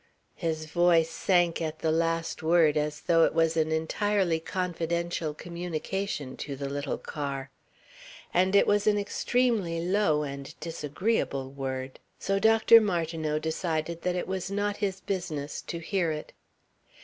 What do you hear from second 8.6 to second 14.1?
was an extremely low and disagreeable word. So Dr. Martineau decided